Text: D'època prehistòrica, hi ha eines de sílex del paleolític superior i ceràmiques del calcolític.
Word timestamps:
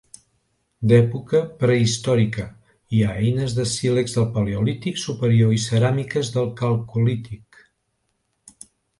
D'època 0.91 1.39
prehistòrica, 1.63 2.45
hi 2.95 3.01
ha 3.07 3.11
eines 3.25 3.53
de 3.57 3.65
sílex 3.71 4.15
del 4.15 4.25
paleolític 4.37 4.97
superior 5.01 5.53
i 5.57 5.59
ceràmiques 5.65 6.31
del 6.39 6.49
calcolític. 6.63 7.61